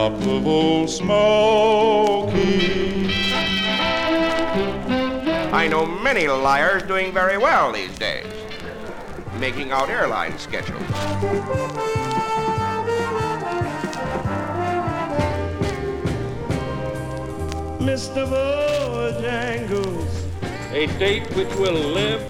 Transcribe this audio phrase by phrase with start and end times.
[0.00, 2.38] top of old Smoky.
[5.52, 8.24] I know many liars doing very well these days,
[9.38, 10.80] making out airline schedules.
[17.88, 18.22] Mr.
[18.32, 20.12] Bojangles.
[20.72, 22.22] A date which will live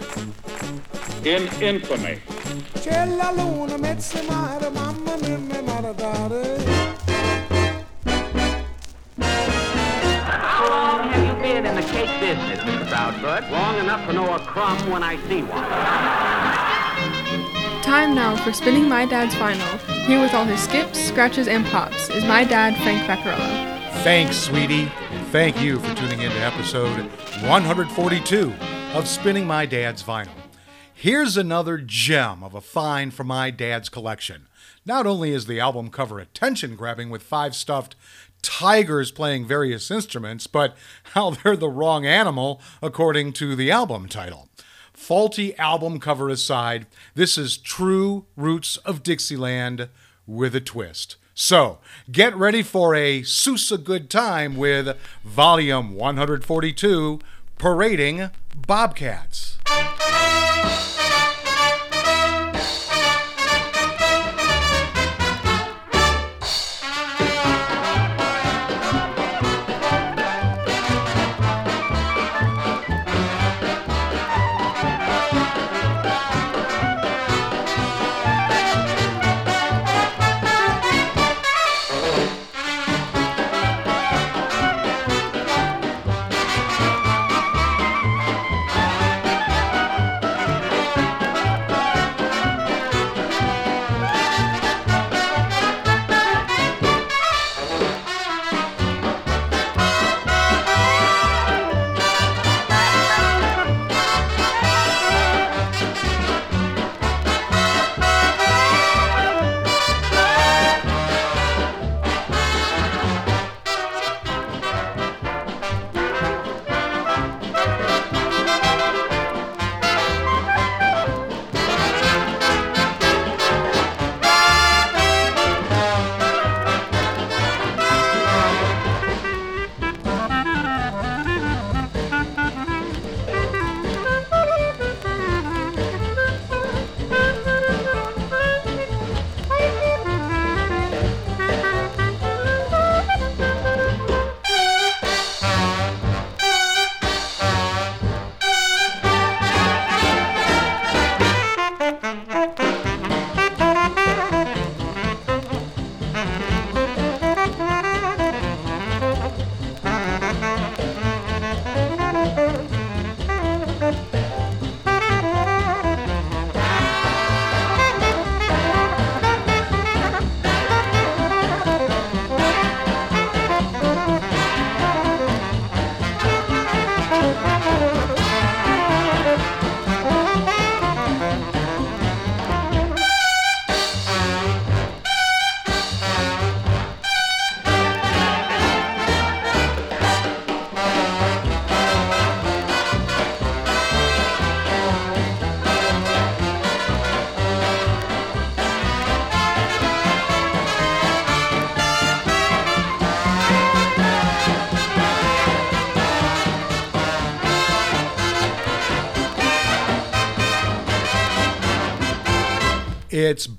[1.24, 2.18] in infamy.
[2.82, 6.89] C'è la luna, mezza mare, mamma mia, mi maradare.
[11.60, 12.86] Been in the cake business, Mr.
[12.86, 13.50] Proudfoot?
[13.50, 15.62] Long enough to know a crumb when I see one.
[17.82, 19.78] Time now for spinning my dad's vinyl.
[20.06, 24.02] Here with all his skips, scratches, and pops is my dad, Frank Vaccarello.
[24.02, 24.90] Thanks, sweetie.
[25.10, 26.96] And thank you for tuning in to episode
[27.42, 28.54] 142
[28.94, 30.30] of Spinning My Dad's Vinyl.
[30.94, 34.46] Here's another gem of a find from my dad's collection.
[34.86, 37.96] Not only is the album cover attention grabbing with five stuffed
[38.42, 40.76] tigers playing various instruments, but
[41.14, 44.48] how they're the wrong animal according to the album title.
[44.92, 49.88] Faulty album cover aside, this is true roots of Dixieland
[50.26, 51.16] with a twist.
[51.34, 51.78] So,
[52.12, 57.18] get ready for a Sousa good time with volume 142
[57.56, 59.58] Parading Bobcats.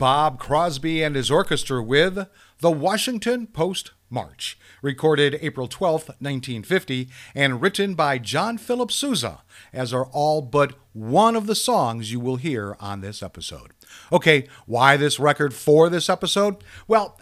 [0.01, 2.27] Bob Crosby and his orchestra with
[2.59, 9.93] the Washington Post March, recorded April 12, 1950, and written by John Philip Sousa, as
[9.93, 13.73] are all but one of the songs you will hear on this episode.
[14.11, 16.63] Okay, why this record for this episode?
[16.87, 17.19] Well,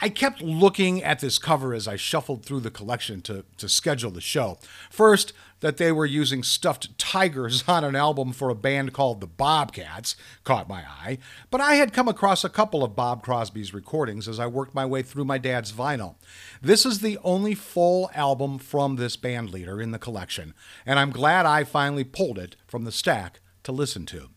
[0.00, 4.12] I kept looking at this cover as I shuffled through the collection to, to schedule
[4.12, 4.58] the show.
[4.90, 9.26] First, that they were using stuffed tigers on an album for a band called the
[9.26, 11.18] Bobcats caught my eye,
[11.50, 14.86] but I had come across a couple of Bob Crosby's recordings as I worked my
[14.86, 16.14] way through my dad's vinyl.
[16.62, 20.54] This is the only full album from this band leader in the collection,
[20.86, 24.28] and I'm glad I finally pulled it from the stack to listen to.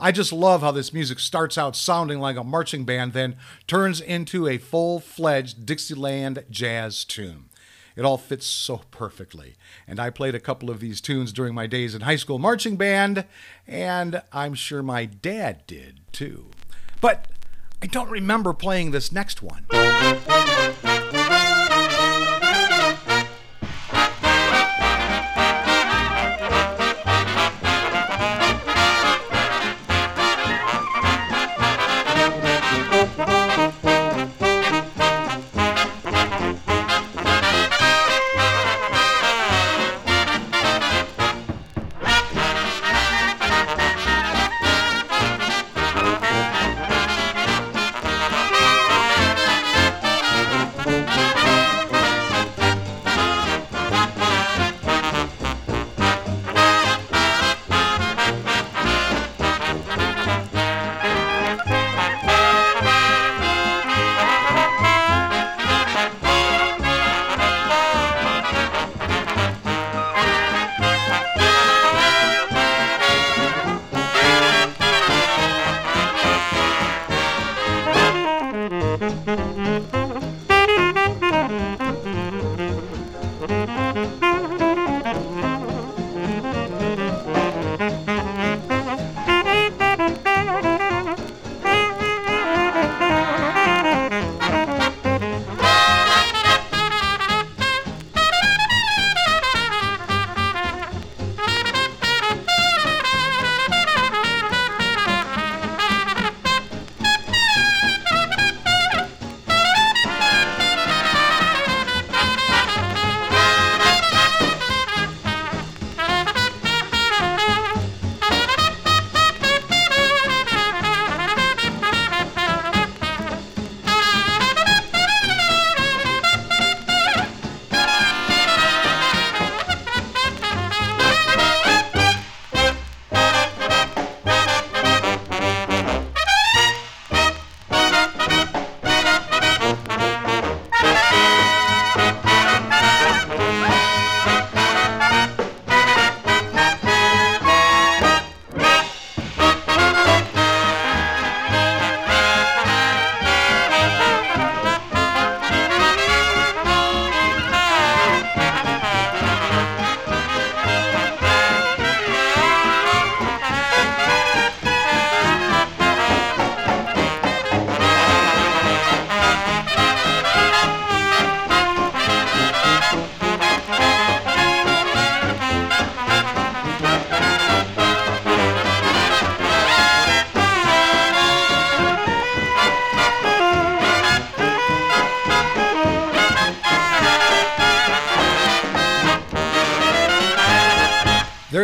[0.00, 3.36] I just love how this music starts out sounding like a marching band, then
[3.66, 7.46] turns into a full fledged Dixieland jazz tune.
[7.96, 9.56] It all fits so perfectly.
[9.88, 12.76] And I played a couple of these tunes during my days in high school marching
[12.76, 13.24] band,
[13.66, 16.46] and I'm sure my dad did too.
[17.00, 17.26] But
[17.82, 19.64] I don't remember playing this next one.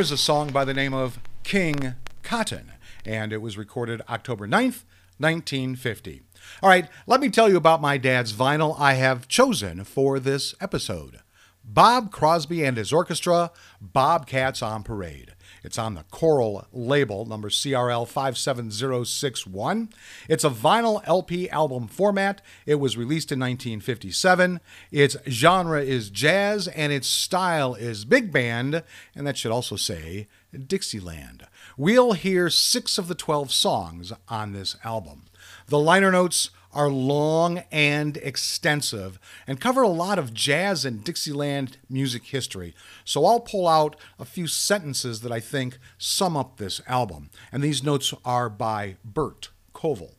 [0.04, 2.72] Here's a song by the name of King Cotton,
[3.06, 4.82] and it was recorded October 9th,
[5.16, 6.20] 1950.
[6.62, 10.54] All right, let me tell you about my dad's vinyl I have chosen for this
[10.60, 11.20] episode.
[11.64, 15.33] Bob Crosby and his orchestra, Bobcats on Parade.
[15.64, 19.88] It's on the Coral label, number CRL 57061.
[20.28, 22.42] It's a vinyl LP album format.
[22.66, 24.60] It was released in 1957.
[24.92, 28.82] Its genre is jazz and its style is big band,
[29.16, 31.46] and that should also say Dixieland.
[31.78, 35.24] We'll hear six of the 12 songs on this album.
[35.66, 41.78] The liner notes are long and extensive and cover a lot of jazz and Dixieland
[41.88, 42.74] music history.
[43.04, 47.30] So I'll pull out a few sentences that I think sum up this album.
[47.52, 50.12] And these notes are by Bert Koval.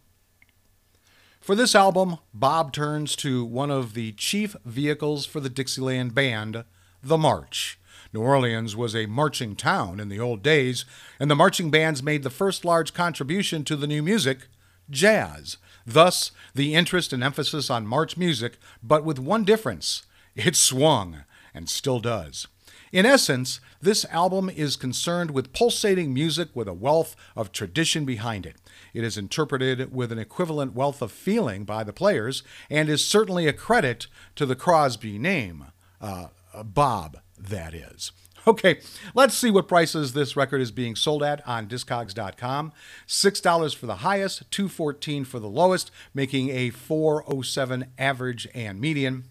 [1.42, 6.64] For this album, Bob turns to one of the chief vehicles for the Dixieland Band,
[7.04, 7.78] the March.
[8.12, 10.86] New Orleans was a marching town in the old days,
[11.20, 14.48] and the marching bands made the first large contribution to the new music,
[14.90, 15.58] jazz.
[15.86, 20.04] Thus, the interest and emphasis on march music, but with one difference
[20.36, 21.24] it swung,
[21.54, 22.48] and still does.
[22.92, 28.46] In essence, this album is concerned with pulsating music with a wealth of tradition behind
[28.46, 28.56] it.
[28.94, 33.48] It is interpreted with an equivalent wealth of feeling by the players and is certainly
[33.48, 35.66] a credit to the Crosby name.
[36.00, 36.28] Uh,
[36.64, 38.12] Bob, that is.
[38.48, 38.80] Okay,
[39.16, 42.74] let's see what prices this record is being sold at on discogs.com.
[43.08, 49.24] $6 for the highest, 214 for the lowest, making a 407 average and median.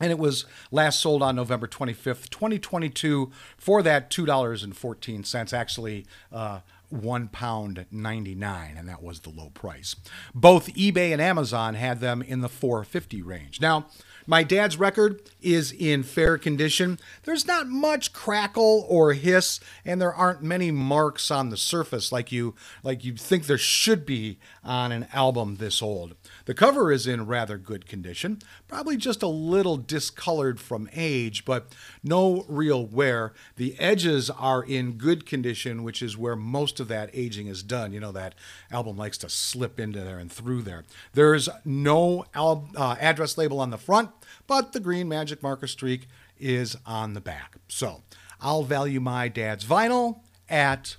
[0.00, 5.52] And it was last sold on November 25th, 2022 for that $2.14.
[5.52, 6.60] Actually, uh,
[6.92, 9.96] one pound 99 and that was the low price
[10.34, 13.86] both ebay and amazon had them in the 450 range now
[14.26, 16.98] my dad's record is in fair condition.
[17.24, 22.32] There's not much crackle or hiss, and there aren't many marks on the surface like
[22.32, 26.14] you like you'd think there should be on an album this old.
[26.44, 31.74] The cover is in rather good condition, probably just a little discolored from age, but
[32.02, 33.32] no real wear.
[33.56, 37.92] The edges are in good condition, which is where most of that aging is done.
[37.92, 38.34] You know, that
[38.70, 40.84] album likes to slip into there and through there.
[41.12, 44.10] There's no al- uh, address label on the front,
[44.46, 47.56] but the green magic marker streak is on the back.
[47.68, 48.02] So
[48.40, 50.96] I'll value my dad's vinyl at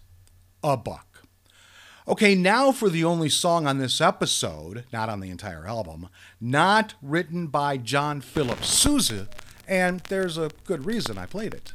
[0.64, 1.24] a buck.
[2.08, 6.10] Okay, now for the only song on this episode, not on the entire album,
[6.42, 9.30] not written by John Philip Sousa,
[9.68, 11.72] and there's a good reason I played it.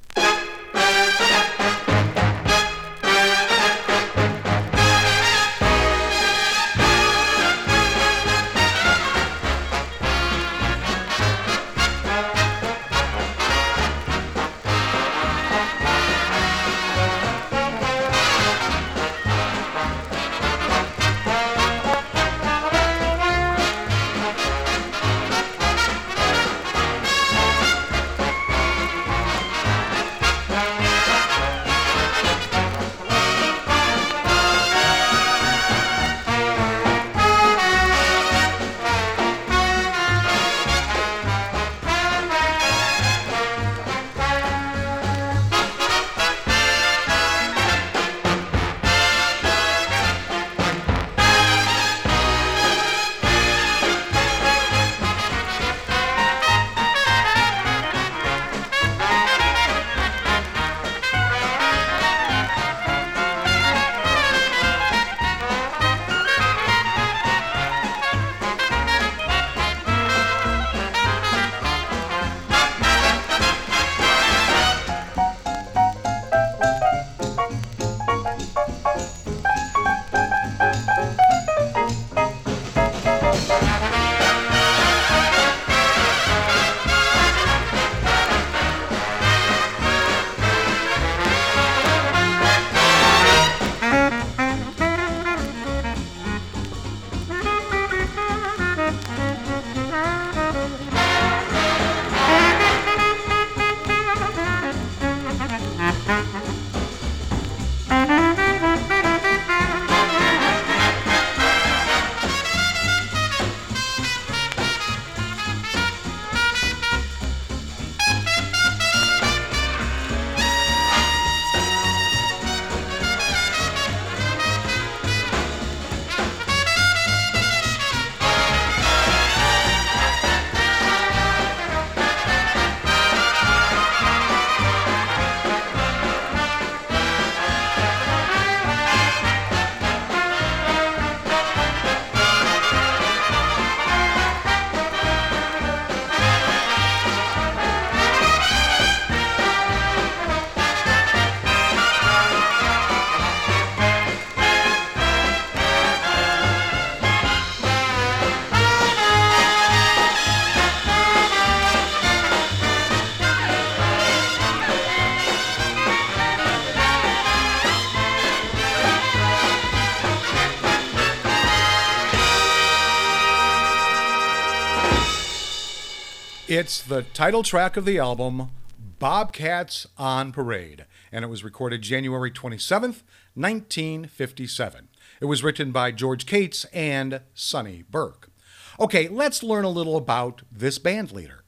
[176.59, 178.51] It's the title track of the album,
[178.99, 184.89] Bobcats on Parade, and it was recorded January 27th, 1957.
[185.21, 188.33] It was written by George Cates and Sonny Burke.
[188.81, 191.45] Okay, let's learn a little about this band leader.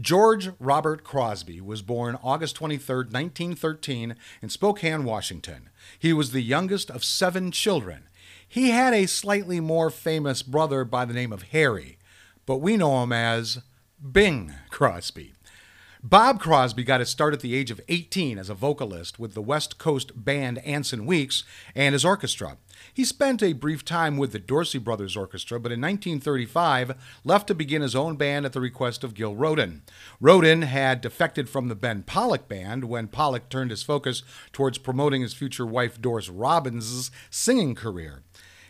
[0.00, 5.68] George Robert Crosby was born August 23, 1913, in Spokane, Washington.
[5.98, 8.08] He was the youngest of seven children.
[8.48, 11.98] He had a slightly more famous brother by the name of Harry,
[12.46, 13.58] but we know him as
[14.00, 15.32] Bing Crosby.
[16.02, 19.40] Bob Crosby got his start at the age of 18 as a vocalist with the
[19.40, 22.58] West Coast band Anson Weeks and his orchestra.
[22.92, 27.54] He spent a brief time with the Dorsey Brothers Orchestra, but in 1935 left to
[27.54, 29.82] begin his own band at the request of Gil Rodin.
[30.20, 34.22] Rodin had defected from the Ben Pollock Band when Pollock turned his focus
[34.52, 38.22] towards promoting his future wife Doris Robbins' singing career.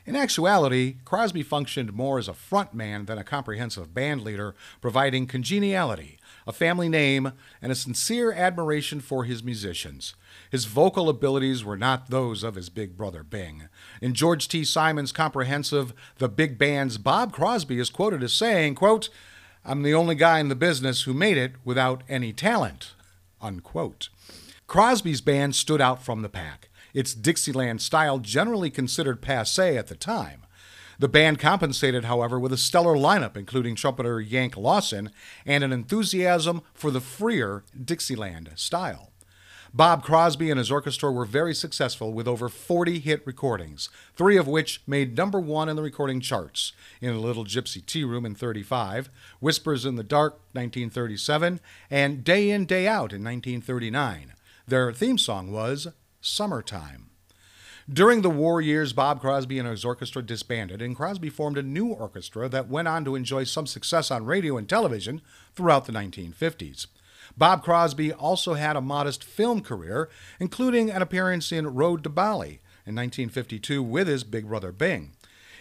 [0.07, 6.21] In actuality, Crosby functioned more as a frontman than a comprehensive band leader, providing congeniality,
[6.47, 10.15] a family name, and a sincere admiration for his musicians.
[10.49, 13.69] His vocal abilities were not those of his big brother Bing.
[14.01, 14.65] In George T.
[14.65, 19.09] Simon's comprehensive The Big Band's Bob Crosby is quoted as saying, quote,
[19.65, 22.95] I'm the only guy in the business who made it without any talent.
[23.43, 24.09] Unquote.
[24.69, 26.66] Crosby's band stood out from the pack
[26.97, 30.47] its Dixieland style generally considered passe at the time.
[30.99, 35.11] The band compensated, however, with a stellar lineup, including trumpeter Yank Lawson
[35.45, 39.13] and an enthusiasm for the freer Dixieland style.
[39.75, 44.49] Bob Crosby and his orchestra were very successful with over 40 hit recordings, three of
[44.49, 46.73] which made number one in the recording charts
[47.03, 49.11] In a Little Gypsy Tea Room in 35,
[49.41, 51.61] Whispers in the Dark 1937,
[51.91, 54.33] and Day In, Day Out in 1939.
[54.67, 55.89] Their theme song was
[56.21, 57.11] Summertime.
[57.89, 61.89] During the war years, Bob Crosby and his orchestra disbanded, and Crosby formed a new
[61.89, 65.23] orchestra that went on to enjoy some success on radio and television
[65.55, 66.89] throughout the 1950s.
[67.37, 70.09] Bob Crosby also had a modest film career,
[70.41, 75.13] including an appearance in Road to Bali in 1952 with his big brother Bing.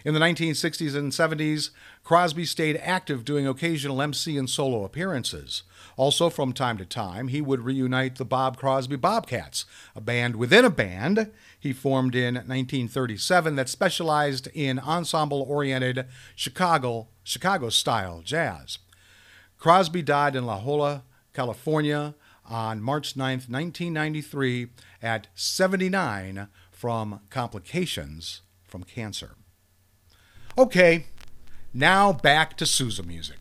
[0.06, 1.72] In the 1960s and 70s,
[2.04, 5.64] Crosby stayed active doing occasional MC and solo appearances.
[5.98, 10.64] Also, from time to time, he would reunite the Bob Crosby Bobcats, a band within
[10.64, 18.78] a band he formed in 1937 that specialized in ensemble-oriented Chicago Chicago style jazz.
[19.58, 21.02] Crosby died in La Jolla,
[21.34, 22.14] California
[22.48, 24.68] on March 9, 1993
[25.02, 29.36] at 79 from complications from cancer.
[30.58, 31.08] Okay,
[31.74, 33.40] now back to Sousa music.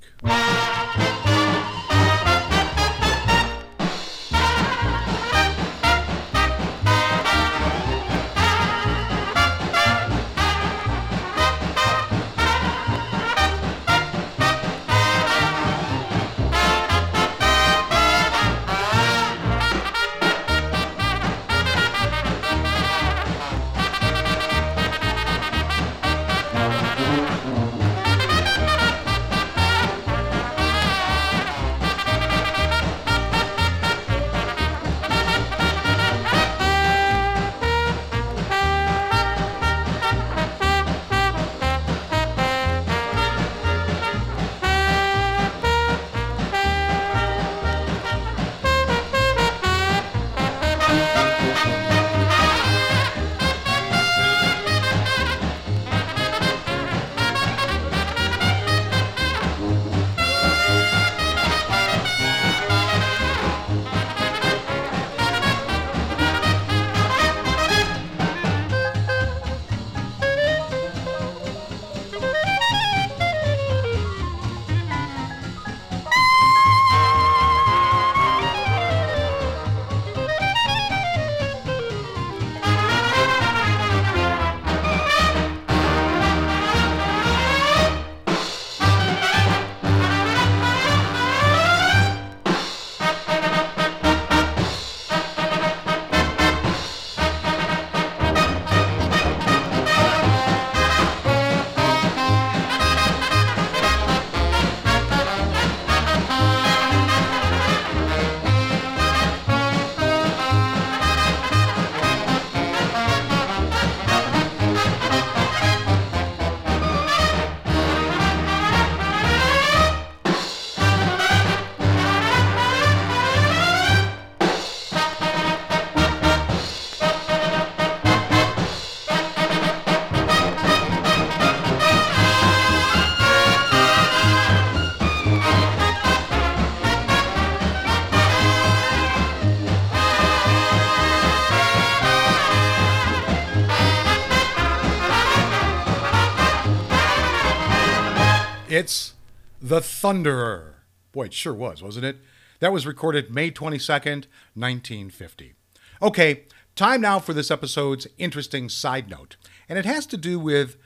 [150.05, 150.75] Thunderer.
[151.13, 152.19] Boy, it sure was, wasn't it?
[152.61, 155.55] That was recorded May 22nd, 1950.
[156.03, 156.43] Okay,
[156.77, 159.37] time now for this episode's interesting side note,
[159.67, 160.77] and it has to do with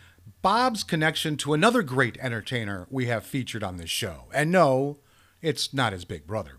[0.40, 4.26] Bob's connection to another great entertainer we have featured on this show.
[4.32, 4.98] And no,
[5.42, 6.58] it's not his big brother.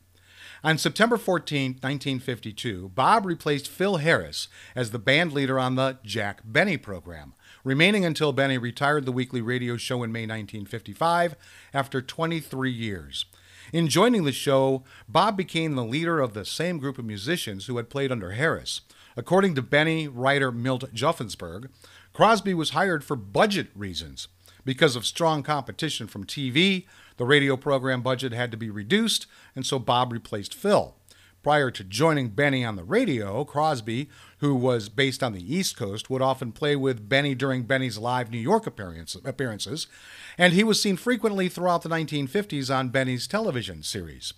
[0.61, 6.41] On September 14, 1952, Bob replaced Phil Harris as the band leader on the Jack
[6.43, 7.35] Benny program,
[7.69, 11.35] remaining until Benny retired the weekly radio show in May 1955
[11.71, 13.25] after 23 years.
[13.71, 17.77] In joining the show, Bob became the leader of the same group of musicians who
[17.77, 18.81] had played under Harris.
[19.15, 21.69] According to Benny writer Milt Josefsberg,
[22.11, 24.29] Crosby was hired for budget reasons.
[24.65, 29.63] Because of strong competition from TV, the radio program budget had to be reduced, and
[29.63, 30.95] so Bob replaced Phil.
[31.41, 36.09] Prior to joining Benny on the radio, Crosby, who was based on the East Coast,
[36.09, 39.87] would often play with Benny during Benny's live New York appearances,
[40.37, 44.33] and he was seen frequently throughout the 1950s on Benny's television series.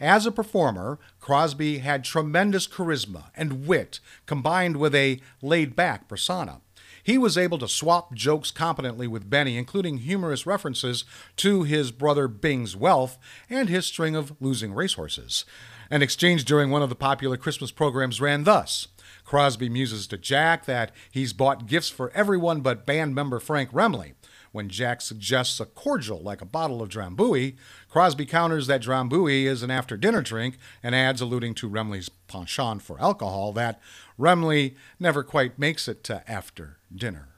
[0.00, 6.62] As a performer, Crosby had tremendous charisma and wit combined with a laid back persona.
[7.02, 11.04] He was able to swap jokes competently with Benny, including humorous references
[11.36, 13.18] to his brother Bing's wealth
[13.50, 15.44] and his string of losing racehorses.
[15.90, 18.88] An exchange during one of the popular Christmas programs ran thus.
[19.24, 24.14] Crosby muses to Jack that he's bought gifts for everyone but band member Frank Remley.
[24.52, 27.56] When Jack suggests a cordial like a bottle of Drambuie,
[27.90, 32.82] Crosby counters that Drambuie is an after dinner drink and adds, alluding to Remley's penchant
[32.82, 33.80] for alcohol, that
[34.18, 37.28] Remley never quite makes it to after dinner.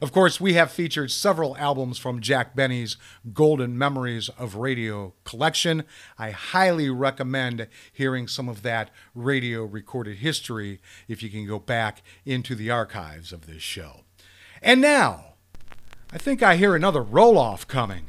[0.00, 2.96] Of course, we have featured several albums from Jack Benny's
[3.32, 5.84] Golden Memories of Radio collection.
[6.18, 12.02] I highly recommend hearing some of that radio recorded history if you can go back
[12.24, 14.02] into the archives of this show.
[14.62, 15.34] And now,
[16.12, 18.06] I think I hear another roll off coming.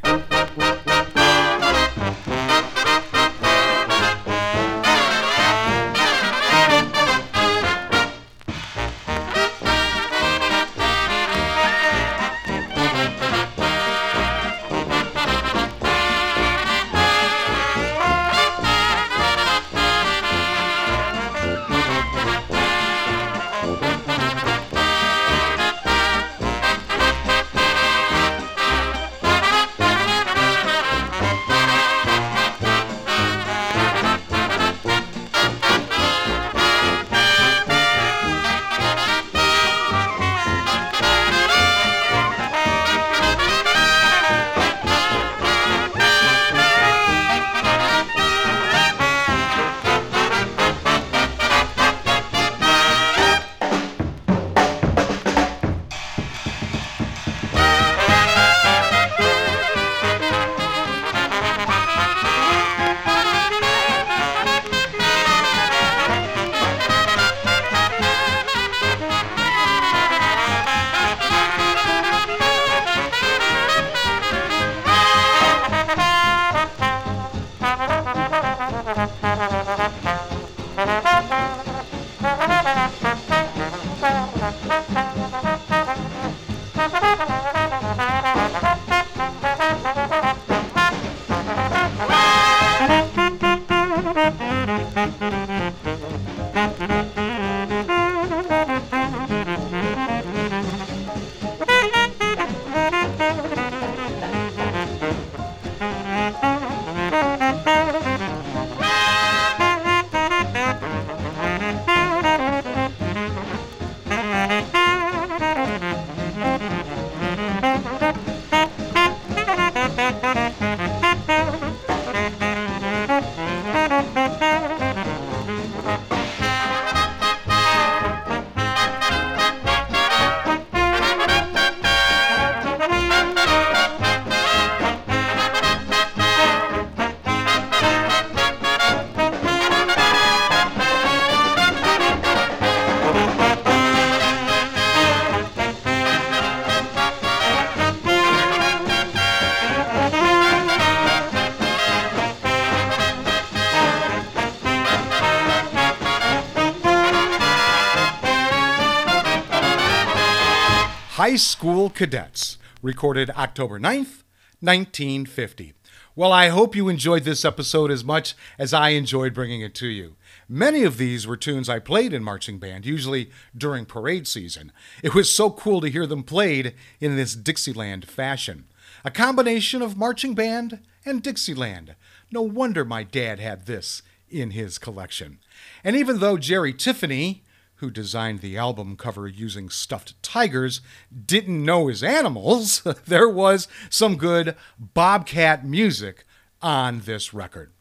[161.22, 164.24] High School Cadets, recorded October 9th,
[164.60, 165.74] 1950.
[166.16, 169.88] Well, I hope you enjoyed this episode as much as I enjoyed bringing it to
[169.88, 170.16] you.
[170.50, 174.72] Many of these were tunes I played in marching band, usually during parade season.
[175.04, 178.66] It was so cool to hear them played in this Dixieland fashion.
[179.06, 181.94] A combination of marching band and Dixieland.
[182.32, 185.38] No wonder my dad had this in his collection.
[185.84, 187.44] And even though Jerry Tiffany,
[187.82, 190.82] who designed the album cover using stuffed tigers,
[191.26, 196.24] didn't know his animals, there was some good Bobcat music
[196.62, 197.72] on this record.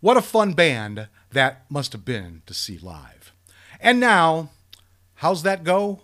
[0.00, 3.32] What a fun band that must have been to see live.
[3.80, 4.50] And now,
[5.16, 6.02] how's that go?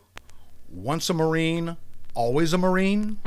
[0.68, 1.76] Once a Marine,
[2.14, 3.20] always a Marine?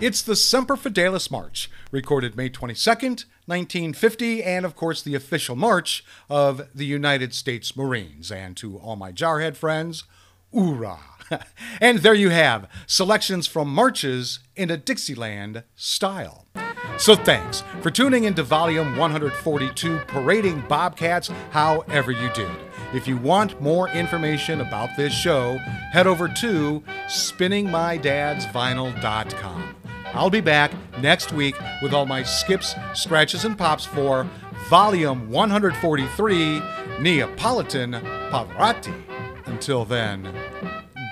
[0.00, 6.02] It's the Semper Fidelis March, recorded May 22nd, 1950, and of course the official march
[6.30, 8.32] of the United States Marines.
[8.32, 10.04] And to all my jarhead friends,
[10.54, 11.00] oorah!
[11.82, 16.46] and there you have selections from marches in a Dixieland style.
[16.96, 22.50] So thanks for tuning into volume 142, Parading Bobcats However You Did.
[22.94, 25.58] If you want more information about this show,
[25.92, 29.76] head over to spinningmydadsvinyl.com.
[30.12, 34.26] I'll be back next week with all my skips, scratches, and pops for
[34.68, 36.60] Volume 143
[37.00, 37.92] Neapolitan
[38.30, 38.94] Pavarotti.
[39.46, 40.34] Until then,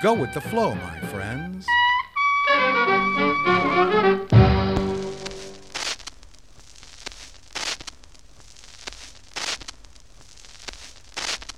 [0.03, 1.67] go with the flow, my friends.